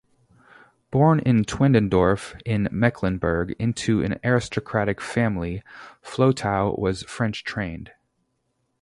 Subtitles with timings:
[0.89, 5.61] Born in Teutendorf, in Mecklenburg, into an aristocratic family,
[6.01, 7.91] Flotow was French-trained.